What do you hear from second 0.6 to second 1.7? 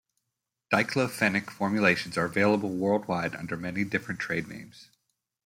Diclofenac